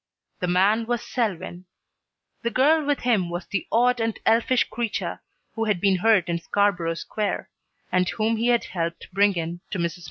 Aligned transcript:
The 0.39 0.47
man 0.47 0.87
was 0.87 1.05
Selwyn. 1.05 1.65
The 2.41 2.49
girl 2.49 2.83
with 2.83 3.01
him 3.01 3.29
was 3.29 3.45
the 3.45 3.67
odd 3.71 3.99
and 3.99 4.17
elfish 4.25 4.63
little 4.65 4.73
creature 4.77 5.21
who 5.53 5.65
had 5.65 5.79
been 5.79 5.97
hurt 5.97 6.27
in 6.27 6.39
Scarborough 6.39 6.95
Square 6.95 7.49
and 7.91 8.09
whom 8.09 8.37
he 8.37 8.47
had 8.47 8.63
helped 8.63 9.13
bring 9.13 9.35
in 9.35 9.59
to 9.69 9.77
Mrs. 9.77 9.99
Mundy. 9.99 9.99